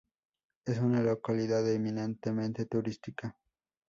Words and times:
Es 0.65 0.79
una 0.79 0.99
localidad 1.03 1.69
eminentemente 1.71 2.65
turística. 2.65 3.37